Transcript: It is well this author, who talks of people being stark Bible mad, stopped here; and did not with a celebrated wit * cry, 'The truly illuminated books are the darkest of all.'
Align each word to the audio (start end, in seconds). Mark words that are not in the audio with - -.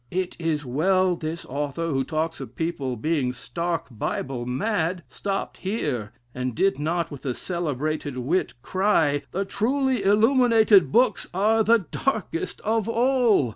It 0.09 0.35
is 0.39 0.65
well 0.65 1.15
this 1.15 1.45
author, 1.45 1.89
who 1.91 2.03
talks 2.03 2.39
of 2.39 2.55
people 2.55 2.95
being 2.95 3.33
stark 3.33 3.85
Bible 3.91 4.47
mad, 4.47 5.03
stopped 5.09 5.57
here; 5.57 6.11
and 6.33 6.55
did 6.55 6.79
not 6.79 7.11
with 7.11 7.23
a 7.23 7.35
celebrated 7.35 8.17
wit 8.17 8.55
* 8.57 8.61
cry, 8.63 9.21
'The 9.29 9.45
truly 9.45 10.01
illuminated 10.03 10.91
books 10.91 11.27
are 11.35 11.63
the 11.63 11.77
darkest 11.91 12.61
of 12.61 12.89
all.' 12.89 13.49